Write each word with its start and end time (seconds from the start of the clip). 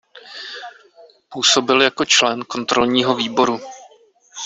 Působil 1.29 1.81
jako 1.81 2.05
člen 2.05 2.41
Kontrolního 2.45 3.15
výboru. 3.15 3.59